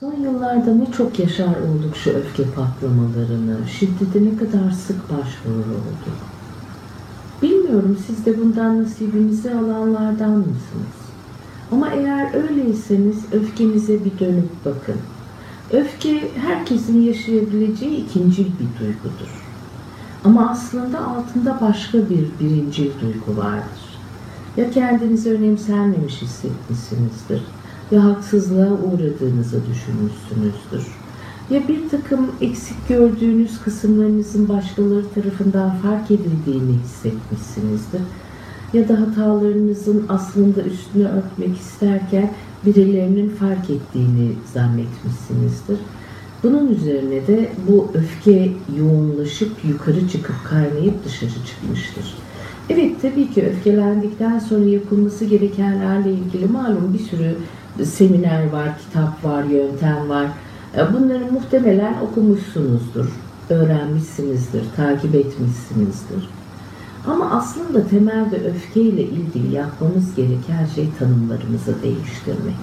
[0.00, 6.18] Son yıllarda ne çok yaşar olduk şu öfke patlamalarını, şiddete ne kadar sık başvurur olduk.
[7.42, 10.98] Bilmiyorum siz de bundan nasibinizi alanlardan mısınız?
[11.72, 14.96] Ama eğer öyleyseniz öfkenize bir dönüp bakın.
[15.72, 19.44] Öfke herkesin yaşayabileceği ikincil bir duygudur.
[20.24, 23.98] Ama aslında altında başka bir birincil duygu vardır.
[24.56, 27.42] Ya kendinizi önemsenmemiş hissetmişsinizdir
[27.90, 30.86] ya haksızlığa uğradığınızı düşünmüşsünüzdür.
[31.50, 38.00] Ya bir takım eksik gördüğünüz kısımlarınızın başkaları tarafından fark edildiğini hissetmişsinizdir.
[38.72, 42.32] Ya da hatalarınızın aslında üstünü örtmek isterken
[42.66, 45.78] birilerinin fark ettiğini zannetmişsinizdir.
[46.42, 52.14] Bunun üzerine de bu öfke yoğunlaşıp yukarı çıkıp kaynayıp dışarı çıkmıştır.
[52.70, 57.36] Evet tabii ki öfkelendikten sonra yapılması gerekenlerle ilgili malum bir sürü
[57.84, 60.26] seminer var, kitap var, yöntem var.
[60.76, 63.06] E, Bunları muhtemelen okumuşsunuzdur,
[63.50, 66.28] öğrenmişsinizdir, takip etmişsinizdir.
[67.06, 72.56] Ama aslında temelde öfkeyle ilgili yapmamız gereken şey tanımlarımızı değiştirmek.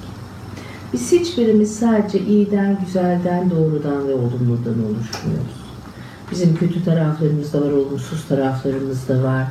[0.94, 5.66] Biz hiçbirimiz sadece iyiden, güzelden, doğrudan ve olumludan oluşmuyoruz.
[6.32, 9.48] Bizim kötü taraflarımız da var, olumsuz taraflarımız da var.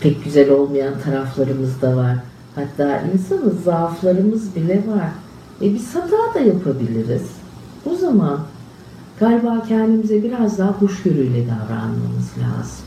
[0.00, 2.16] Pek güzel olmayan taraflarımız da var.
[2.54, 5.08] Hatta insanız, zaaflarımız bile var.
[5.62, 7.22] E biz hata da yapabiliriz.
[7.86, 8.40] O zaman
[9.20, 12.84] galiba kendimize biraz daha hoşgörüyle davranmamız lazım.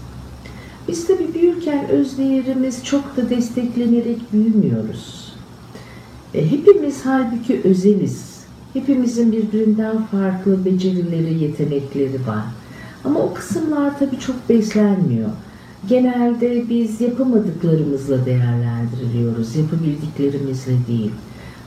[0.88, 5.34] Biz tabii büyürken öz değerimiz çok da desteklenerek büyümüyoruz.
[6.34, 8.38] E, hepimiz halbuki özeliz.
[8.74, 12.44] Hepimizin birbirinden farklı becerileri, yetenekleri var.
[13.06, 15.30] Ama o kısımlar tabii çok beslenmiyor.
[15.90, 21.12] Genelde biz yapamadıklarımızla değerlendiriliyoruz, yapabildiklerimizle değil.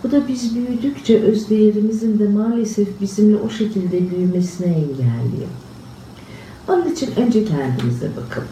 [0.04, 5.48] Bu da biz büyüdükçe öz değerimizin de maalesef bizimle o şekilde büyümesine engelliyor.
[6.68, 8.48] Onun için önce kendimize bakalım.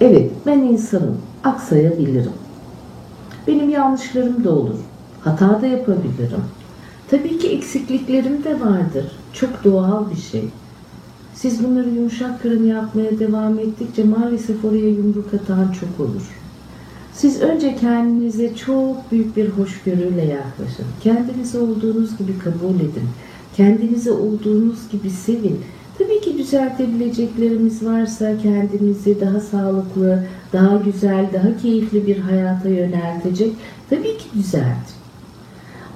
[0.00, 2.32] Evet, ben insanım, aksayabilirim.
[3.46, 4.78] Benim yanlışlarım da olur,
[5.20, 6.42] hata da yapabilirim.
[7.10, 10.44] Tabii ki eksikliklerim de vardır, çok doğal bir şey.
[11.42, 16.22] Siz bunları yumuşak kırım yapmaya devam ettikçe maalesef oraya yumruk atan çok olur.
[17.14, 20.84] Siz önce kendinize çok büyük bir hoşgörüyle yaklaşın.
[21.02, 23.08] Kendinizi olduğunuz gibi kabul edin.
[23.56, 25.60] Kendinizi olduğunuz gibi sevin.
[25.98, 33.52] Tabii ki düzeltebileceklerimiz varsa kendinizi daha sağlıklı, daha güzel, daha keyifli bir hayata yöneltecek.
[33.90, 34.98] Tabii ki düzeltin.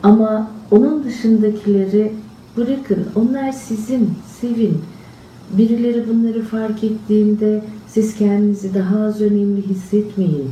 [0.02, 2.12] Ama onun dışındakileri
[2.56, 3.06] bırakın.
[3.14, 4.10] Onlar sizin,
[4.40, 4.82] sevin.
[5.52, 10.50] Birileri bunları fark ettiğinde siz kendinizi daha az önemli hissetmeyin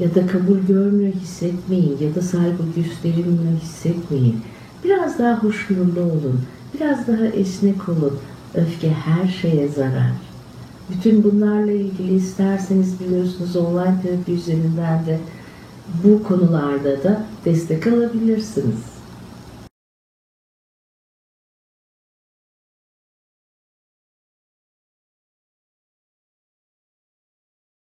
[0.00, 4.36] ya da kabul görmüyor hissetmeyin ya da saygı gösterilmiyor hissetmeyin.
[4.84, 6.40] Biraz daha hoşgörülü olun,
[6.74, 8.18] biraz daha esnek olun.
[8.54, 10.12] Öfke her şeye zarar.
[10.90, 15.18] Bütün bunlarla ilgili isterseniz biliyorsunuz online terapi üzerinden de
[16.04, 18.95] bu konularda da destek alabilirsiniz.